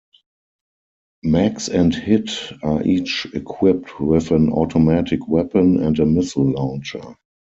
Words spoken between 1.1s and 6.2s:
Max and Hit are each equipped with an automatic weapon and a